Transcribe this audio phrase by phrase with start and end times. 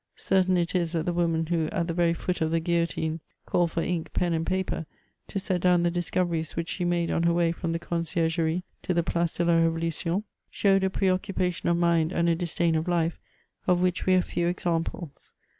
[0.15, 3.69] Certain it is that the woman who, at the very foot of the guillotine, called
[3.69, 4.87] for ink, pen, and paper,
[5.27, 8.63] to set down the discoveries which she made on her way horn, the Concier gerie
[8.81, 12.73] to the Place de la Revolution, showed a pre occupation of miad and a disdain
[12.73, 13.19] of life
[13.67, 15.33] of which we have few examples.